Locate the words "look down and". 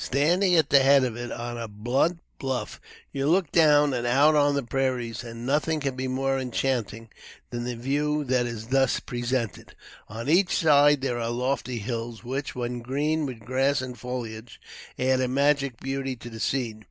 3.29-4.07